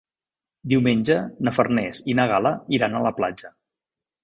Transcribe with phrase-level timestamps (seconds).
[0.71, 1.17] Diumenge
[1.49, 3.55] na Farners i na Gal·la iran a la platja.